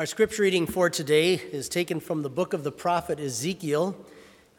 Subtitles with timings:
[0.00, 3.94] Our scripture reading for today is taken from the book of the prophet Ezekiel.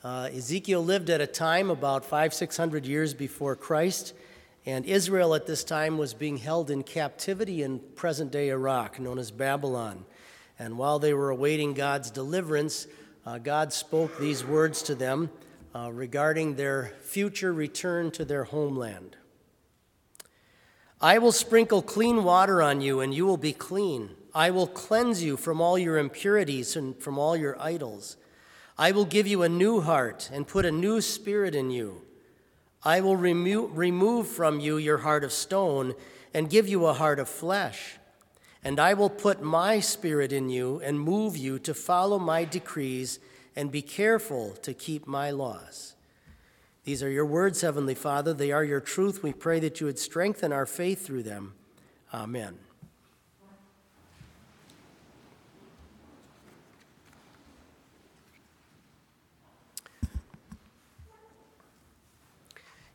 [0.04, 4.14] Uh, Ezekiel lived at a time about five, six hundred years before Christ,
[4.68, 9.18] and Israel at this time was being held in captivity in present day Iraq, known
[9.18, 10.06] as Babylon.
[10.60, 12.86] And while they were awaiting God's deliverance,
[13.26, 15.32] uh, God spoke these words to them
[15.74, 19.16] uh, regarding their future return to their homeland.
[21.02, 24.12] I will sprinkle clean water on you, and you will be clean.
[24.34, 28.18] I will cleanse you from all your impurities and from all your idols.
[28.78, 32.02] I will give you a new heart and put a new spirit in you.
[32.84, 35.94] I will remo- remove from you your heart of stone
[36.34, 37.98] and give you a heart of flesh.
[38.64, 43.20] And I will put my spirit in you and move you to follow my decrees
[43.56, 45.96] and be careful to keep my laws.
[46.84, 48.34] These are your words, Heavenly Father.
[48.34, 49.22] They are your truth.
[49.22, 51.54] We pray that you would strengthen our faith through them.
[52.14, 52.58] Amen.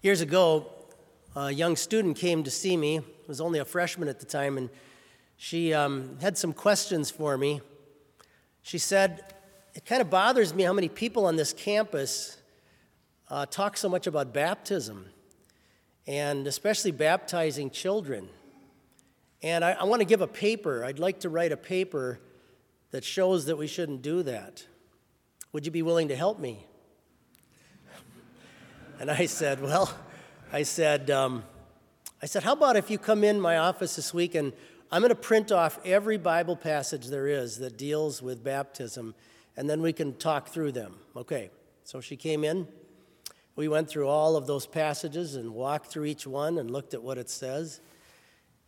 [0.03, 0.67] Years ago,
[1.35, 3.01] a young student came to see me.
[3.27, 4.69] was only a freshman at the time, and
[5.39, 7.63] she um, had some questions for me.
[8.61, 9.35] She said,
[9.75, 12.37] It kind of bothers me how many people on this campus
[13.31, 15.07] uh, talk so much about baptism,
[16.07, 18.29] and especially baptizing children.
[19.43, 20.85] And I, I want to give a paper.
[20.85, 22.21] I'd like to write a paper
[22.91, 24.67] that shows that we shouldn't do that.
[25.53, 26.67] Would you be willing to help me?
[28.99, 29.93] And I said, Well,
[30.53, 31.45] I said, um,
[32.23, 34.53] I said, how about if you come in my office this week and
[34.91, 39.15] I'm going to print off every Bible passage there is that deals with baptism,
[39.57, 40.95] and then we can talk through them.
[41.17, 41.51] Okay.
[41.85, 42.69] So she came in.
[43.55, 47.03] We went through all of those passages and walked through each one and looked at
[47.03, 47.81] what it says.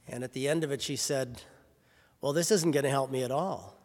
[0.09, 1.43] And at the end of it, she said,
[2.21, 3.77] Well, this isn't going to help me at all.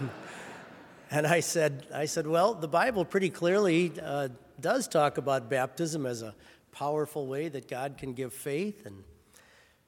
[1.10, 4.28] and I said, I said, Well, the Bible pretty clearly uh,
[4.60, 6.34] does talk about baptism as a
[6.72, 8.86] powerful way that God can give faith.
[8.86, 9.04] And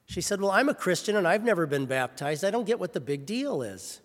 [0.05, 2.43] she said, Well, I'm a Christian and I've never been baptized.
[2.43, 4.01] I don't get what the big deal is.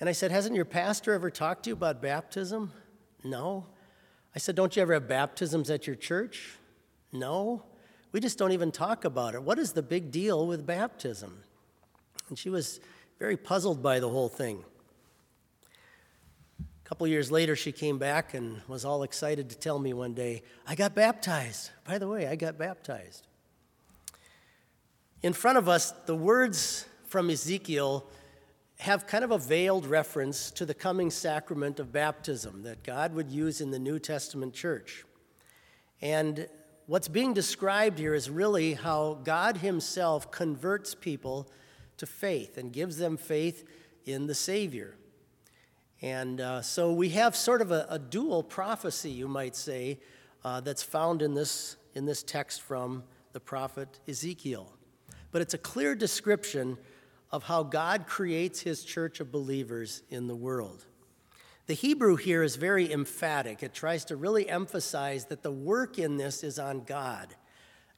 [0.00, 2.72] And I said, Hasn't your pastor ever talked to you about baptism?
[3.22, 3.66] No.
[4.34, 6.58] I said, Don't you ever have baptisms at your church?
[7.12, 7.64] No.
[8.12, 9.42] We just don't even talk about it.
[9.42, 11.42] What is the big deal with baptism?
[12.28, 12.80] And she was
[13.18, 14.64] very puzzled by the whole thing.
[16.84, 20.12] A couple years later, she came back and was all excited to tell me one
[20.12, 21.70] day, I got baptized.
[21.84, 23.26] By the way, I got baptized.
[25.22, 28.04] In front of us, the words from Ezekiel
[28.80, 33.30] have kind of a veiled reference to the coming sacrament of baptism that God would
[33.30, 35.06] use in the New Testament church.
[36.02, 36.46] And
[36.84, 41.48] what's being described here is really how God Himself converts people
[41.96, 43.64] to faith and gives them faith
[44.04, 44.96] in the Savior.
[46.04, 49.98] And uh, so we have sort of a, a dual prophecy, you might say,
[50.44, 54.70] uh, that's found in this, in this text from the prophet Ezekiel.
[55.32, 56.76] But it's a clear description
[57.32, 60.84] of how God creates his church of believers in the world.
[61.68, 63.62] The Hebrew here is very emphatic.
[63.62, 67.34] It tries to really emphasize that the work in this is on God.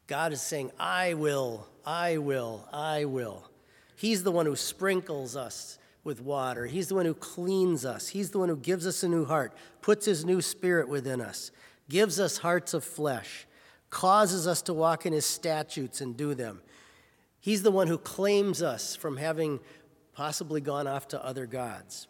[0.06, 3.50] God is saying, I will, I will, I will.
[3.96, 6.64] He's the one who sprinkles us with water.
[6.64, 8.08] He's the one who cleans us.
[8.08, 11.50] He's the one who gives us a new heart, puts his new spirit within us,
[11.90, 13.46] gives us hearts of flesh,
[13.90, 16.62] causes us to walk in his statutes and do them.
[17.40, 19.60] He's the one who claims us from having
[20.12, 22.06] possibly gone off to other gods.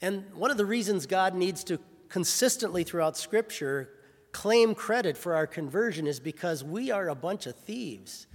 [0.00, 3.90] And one of the reasons God needs to consistently throughout Scripture
[4.32, 8.26] claim credit for our conversion is because we are a bunch of thieves.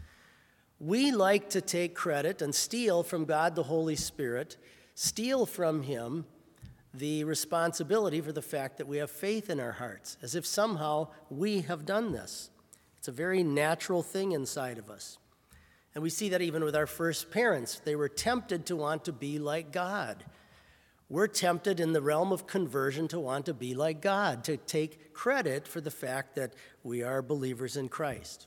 [0.79, 4.57] We like to take credit and steal from God the Holy Spirit,
[4.93, 6.25] steal from Him
[6.93, 11.07] the responsibility for the fact that we have faith in our hearts, as if somehow
[11.29, 12.50] we have done this.
[12.98, 15.17] It's a very natural thing inside of us.
[15.96, 17.79] And we see that even with our first parents.
[17.84, 20.24] They were tempted to want to be like God.
[21.10, 25.13] We're tempted in the realm of conversion to want to be like God, to take
[25.13, 26.53] credit for the fact that
[26.84, 28.46] we are believers in Christ.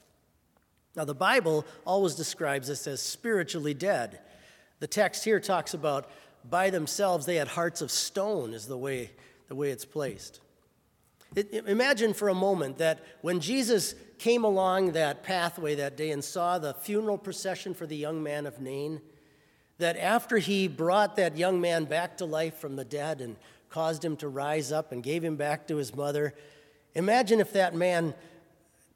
[1.00, 4.18] Now, the Bible always describes us as spiritually dead.
[4.80, 6.10] The text here talks about
[6.50, 9.10] by themselves they had hearts of stone, is the way,
[9.48, 10.40] the way it's placed.
[11.34, 16.22] It, imagine for a moment that when Jesus came along that pathway that day and
[16.22, 19.00] saw the funeral procession for the young man of Nain,
[19.78, 23.36] that after he brought that young man back to life from the dead and
[23.70, 26.34] caused him to rise up and gave him back to his mother,
[26.94, 28.12] imagine if that man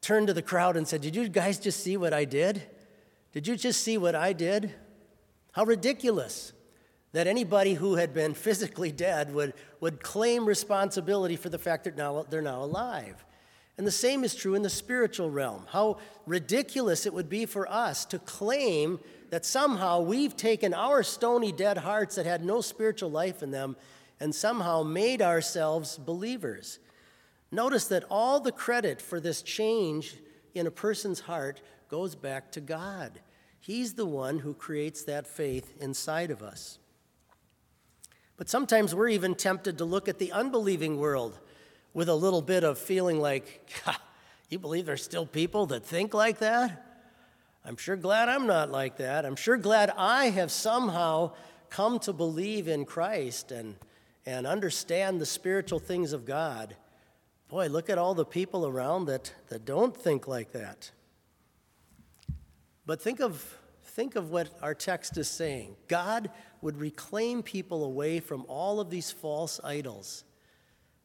[0.05, 2.63] turned to the crowd and said, Did you guys just see what I did?
[3.33, 4.73] Did you just see what I did?
[5.53, 6.53] How ridiculous
[7.13, 11.97] that anybody who had been physically dead would, would claim responsibility for the fact that
[11.97, 13.25] now they're now alive.
[13.79, 15.65] And the same is true in the spiritual realm.
[15.71, 18.99] How ridiculous it would be for us to claim
[19.31, 23.77] that somehow we've taken our stony, dead hearts that had no spiritual life in them
[24.19, 26.79] and somehow made ourselves believers.
[27.55, 30.17] Notice that all the credit for this change
[30.57, 33.21] in a person's heart goes back to God.
[33.61, 36.81] He's the one who creates that faith inside of us.
[38.37, 41.39] But sometimes we're even tempted to look at the unbelieving world
[41.93, 43.71] with a little bit of feeling like,
[44.51, 46.85] you believe there's still people that think like that?
[47.65, 49.25] I'm sure glad I'm not like that.
[49.25, 51.35] I'm sure glad I have somehow
[51.71, 53.77] come to believe in Christ and,
[54.27, 56.75] and understand the spiritual things of God.
[57.55, 60.91] Boy, look at all the people around that, that don't think like that.
[62.85, 66.31] But think of, think of what our text is saying God
[66.63, 70.25] would reclaim people away from all of these false idols.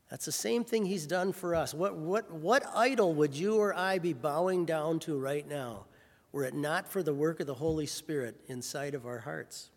[0.10, 1.76] That's the same thing he's done for us.
[1.76, 5.86] What, what, what idol would you or I be bowing down to right now
[6.32, 9.70] were it not for the work of the Holy Spirit inside of our hearts?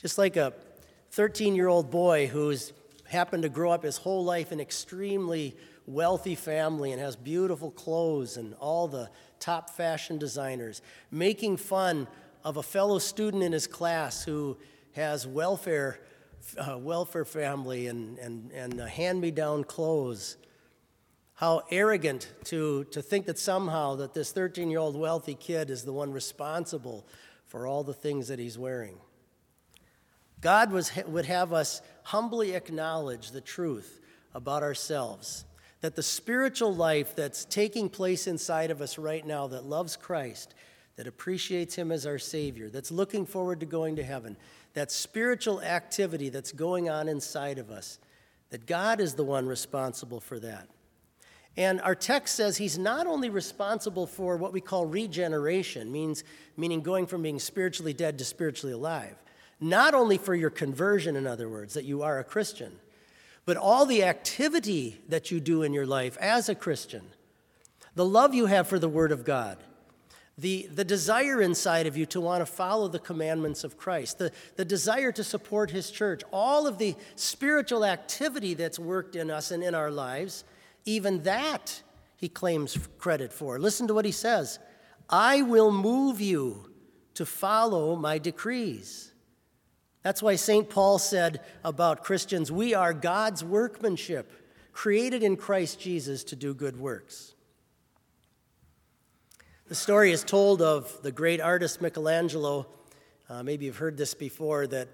[0.00, 0.52] Just like a
[1.12, 2.72] 13 year old boy who's
[3.12, 8.36] happened to grow up his whole life in extremely wealthy family and has beautiful clothes
[8.36, 12.08] and all the top fashion designers, making fun
[12.44, 14.56] of a fellow student in his class who
[14.92, 16.00] has welfare
[16.58, 20.36] uh, welfare family and, and, and uh, hand me down clothes.
[21.34, 25.84] How arrogant to, to think that somehow that this 13 year old wealthy kid is
[25.84, 27.06] the one responsible
[27.46, 28.96] for all the things that he's wearing.
[30.40, 34.00] God was, would have us humbly acknowledge the truth
[34.34, 35.44] about ourselves
[35.82, 40.54] that the spiritual life that's taking place inside of us right now that loves Christ,
[40.96, 44.36] that appreciates Him as our Savior, that's looking forward to going to heaven,
[44.74, 47.98] that spiritual activity that's going on inside of us,
[48.50, 50.68] that God is the one responsible for that.
[51.56, 56.22] And our text says he's not only responsible for what we call regeneration, means,
[56.56, 59.16] meaning going from being spiritually dead to spiritually alive,
[59.62, 62.78] not only for your conversion, in other words, that you are a Christian,
[63.44, 67.02] but all the activity that you do in your life as a Christian,
[67.94, 69.58] the love you have for the Word of God,
[70.38, 74.32] the, the desire inside of you to want to follow the commandments of Christ, the,
[74.56, 79.50] the desire to support His church, all of the spiritual activity that's worked in us
[79.50, 80.44] and in our lives,
[80.84, 81.82] even that
[82.16, 83.58] He claims credit for.
[83.58, 84.58] Listen to what He says
[85.08, 86.70] I will move you
[87.14, 89.11] to follow my decrees.
[90.02, 90.68] That's why St.
[90.68, 94.32] Paul said about Christians, we are God's workmanship,
[94.72, 97.34] created in Christ Jesus to do good works.
[99.68, 102.66] The story is told of the great artist Michelangelo.
[103.28, 104.88] Uh, maybe you've heard this before that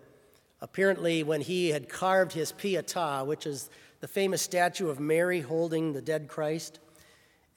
[0.61, 5.93] apparently, when he had carved his Pietà, which is the famous statue of Mary holding
[5.93, 6.81] the dead Christ,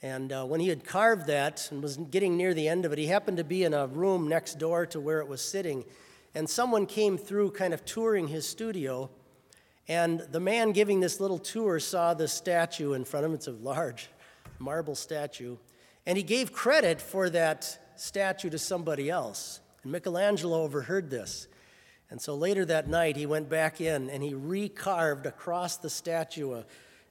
[0.02, 2.98] and uh, when he had carved that and was getting near the end of it,
[2.98, 5.84] he happened to be in a room next door to where it was sitting.
[6.34, 9.10] And someone came through, kind of touring his studio.
[9.88, 13.36] And the man giving this little tour saw the statue in front of him.
[13.36, 14.10] It's a large
[14.60, 15.58] marble statue.
[16.06, 19.60] And he gave credit for that statue to somebody else.
[19.84, 21.48] And Michelangelo overheard this.
[22.10, 26.54] And so later that night, he went back in and he recarved across the statue
[26.54, 26.66] a,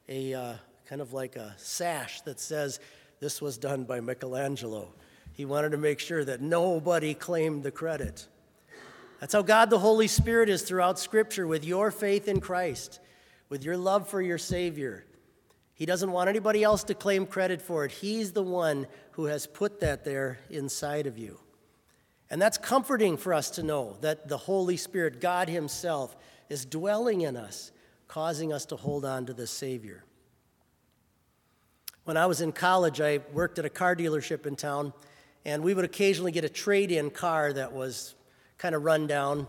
[0.09, 0.55] a uh,
[0.87, 2.81] kind of like a sash that says,
[3.19, 4.93] This was done by Michelangelo.
[5.33, 8.27] He wanted to make sure that nobody claimed the credit.
[9.21, 13.01] That's how God the Holy Spirit is throughout Scripture with your faith in Christ,
[13.51, 15.05] with your love for your Savior.
[15.75, 17.93] He doesn't want anybody else to claim credit for it.
[17.93, 21.39] He's the one who has put that there inside of you.
[22.31, 26.17] And that's comforting for us to know that the Holy Spirit, God Himself,
[26.49, 27.73] is dwelling in us,
[28.09, 30.05] causing us to hold on to the Savior.
[32.05, 34.95] When I was in college, I worked at a car dealership in town,
[35.45, 38.15] and we would occasionally get a trade in car that was
[38.61, 39.47] kind of run down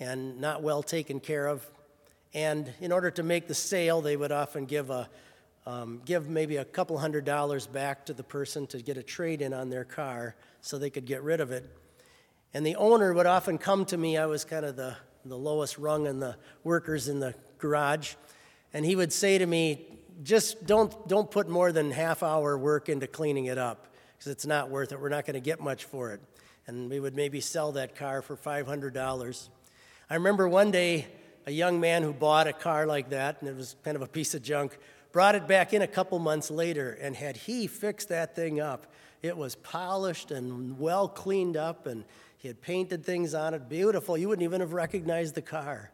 [0.00, 1.64] and not well taken care of.
[2.34, 5.08] And in order to make the sale, they would often give a
[5.64, 9.42] um, give maybe a couple hundred dollars back to the person to get a trade
[9.42, 11.70] in on their car so they could get rid of it.
[12.54, 14.16] And the owner would often come to me.
[14.16, 14.96] I was kind of the,
[15.26, 18.14] the lowest rung in the workers in the garage.
[18.72, 19.84] And he would say to me,
[20.22, 24.46] just don't, don't put more than half hour work into cleaning it up because it's
[24.46, 24.98] not worth it.
[24.98, 26.20] We're not going to get much for it.
[26.68, 29.48] And we would maybe sell that car for $500.
[30.10, 31.06] I remember one day
[31.46, 34.06] a young man who bought a car like that, and it was kind of a
[34.06, 34.76] piece of junk,
[35.10, 38.92] brought it back in a couple months later, and had he fixed that thing up,
[39.22, 42.04] it was polished and well cleaned up, and
[42.36, 44.18] He had painted things on it, beautiful.
[44.18, 45.90] You wouldn't even have recognized the car.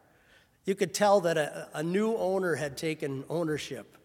[0.65, 3.97] You could tell that a, a new owner had taken ownership.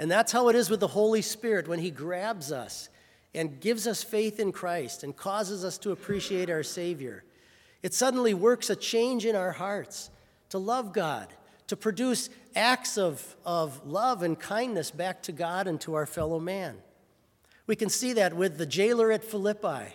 [0.00, 2.88] And that's how it is with the Holy Spirit when He grabs us
[3.34, 7.24] and gives us faith in Christ and causes us to appreciate our Savior.
[7.82, 10.10] It suddenly works a change in our hearts
[10.50, 11.28] to love God,
[11.66, 16.40] to produce acts of, of love and kindness back to God and to our fellow
[16.40, 16.78] man.
[17.66, 19.94] We can see that with the jailer at Philippi.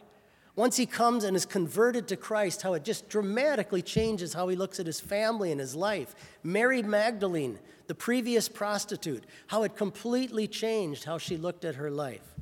[0.56, 4.56] Once he comes and is converted to Christ, how it just dramatically changes how he
[4.56, 6.14] looks at his family and his life.
[6.44, 12.33] Mary Magdalene, the previous prostitute, how it completely changed how she looked at her life.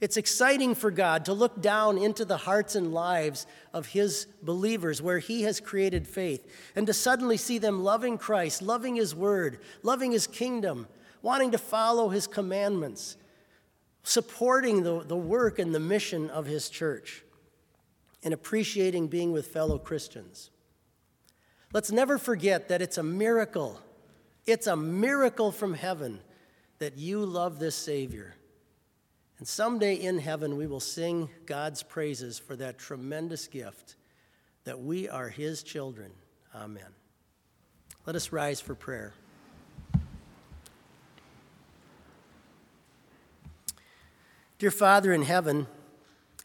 [0.00, 5.00] It's exciting for God to look down into the hearts and lives of His believers
[5.00, 9.58] where He has created faith and to suddenly see them loving Christ, loving His Word,
[9.82, 10.86] loving His kingdom,
[11.22, 13.16] wanting to follow His commandments,
[14.02, 17.24] supporting the, the work and the mission of His church,
[18.22, 20.50] and appreciating being with fellow Christians.
[21.72, 23.80] Let's never forget that it's a miracle.
[24.46, 26.20] It's a miracle from heaven
[26.78, 28.35] that you love this Savior.
[29.38, 33.96] And someday in heaven, we will sing God's praises for that tremendous gift
[34.64, 36.10] that we are His children.
[36.54, 36.88] Amen.
[38.06, 39.12] Let us rise for prayer.
[44.58, 45.66] Dear Father in heaven,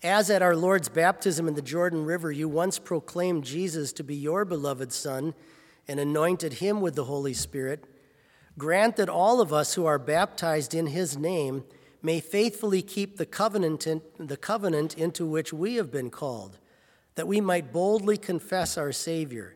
[0.04, 4.16] as at our Lord's baptism in the Jordan River, you once proclaimed Jesus to be
[4.16, 5.34] your beloved Son
[5.88, 7.86] and anointed him with the Holy Spirit,
[8.58, 11.64] grant that all of us who are baptized in his name
[12.02, 16.58] may faithfully keep the covenant, in, the covenant into which we have been called,
[17.16, 19.56] that we might boldly confess our Savior,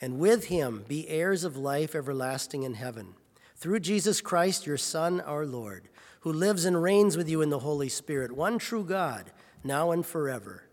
[0.00, 3.14] and with him be heirs of life everlasting in heaven.
[3.56, 5.88] Through Jesus Christ, your Son, our Lord,
[6.20, 9.30] who lives and reigns with you in the Holy Spirit, one true God,
[9.62, 10.64] now and forever.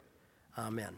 [0.58, 0.96] Amen.